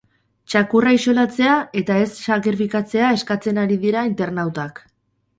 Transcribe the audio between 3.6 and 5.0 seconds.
ari dira internautak.